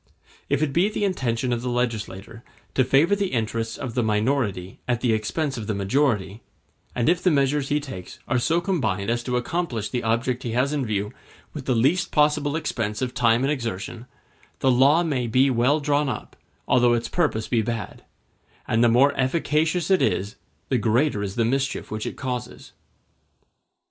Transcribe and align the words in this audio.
If 0.49 0.63
it 0.63 0.73
be 0.73 0.89
the 0.89 1.03
intention 1.05 1.53
of 1.53 1.61
the 1.61 1.69
legislator 1.69 2.43
to 2.73 2.83
favor 2.83 3.15
the 3.15 3.27
interests 3.33 3.77
of 3.77 3.93
the 3.93 4.01
minority 4.01 4.79
at 4.87 5.01
the 5.01 5.13
expense 5.13 5.57
of 5.59 5.67
the 5.67 5.75
majority, 5.75 6.41
and 6.95 7.07
if 7.07 7.21
the 7.21 7.29
measures 7.29 7.69
he 7.69 7.79
takes 7.79 8.17
are 8.27 8.39
so 8.39 8.61
combined 8.61 9.11
as 9.11 9.21
to 9.25 9.37
accomplish 9.37 9.89
the 9.89 10.01
object 10.01 10.41
he 10.41 10.53
has 10.53 10.73
in 10.73 10.87
view 10.87 11.13
with 11.53 11.65
the 11.65 11.75
least 11.75 12.09
possible 12.11 12.55
expense 12.55 13.03
of 13.03 13.13
time 13.13 13.43
and 13.43 13.51
exertion, 13.51 14.07
the 14.57 14.71
law 14.71 15.03
may 15.03 15.27
be 15.27 15.51
well 15.51 15.79
drawn 15.79 16.09
up, 16.09 16.35
although 16.67 16.93
its 16.93 17.07
purpose 17.07 17.47
be 17.47 17.61
bad; 17.61 18.03
and 18.67 18.83
the 18.83 18.89
more 18.89 19.13
efficacious 19.15 19.91
it 19.91 20.01
is, 20.01 20.35
the 20.69 20.79
greater 20.79 21.21
is 21.21 21.35
the 21.35 21.45
mischief 21.45 21.91
which 21.91 22.07
it 22.07 22.17
causes. 22.17 22.71